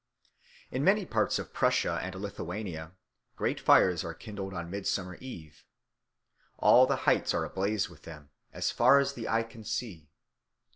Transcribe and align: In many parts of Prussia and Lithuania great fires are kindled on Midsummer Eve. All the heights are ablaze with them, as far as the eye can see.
In 0.71 0.83
many 0.83 1.05
parts 1.05 1.37
of 1.37 1.53
Prussia 1.53 1.99
and 2.01 2.15
Lithuania 2.15 2.93
great 3.35 3.59
fires 3.59 4.03
are 4.03 4.15
kindled 4.15 4.51
on 4.51 4.71
Midsummer 4.71 5.13
Eve. 5.17 5.63
All 6.57 6.87
the 6.87 6.95
heights 7.05 7.35
are 7.35 7.45
ablaze 7.45 7.87
with 7.87 8.01
them, 8.01 8.31
as 8.51 8.71
far 8.71 8.97
as 8.97 9.13
the 9.13 9.27
eye 9.29 9.43
can 9.43 9.63
see. 9.63 10.09